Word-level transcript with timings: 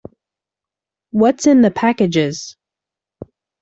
What's 1.11 1.45
in 1.45 1.61
the 1.61 1.69
packages? 1.69 2.57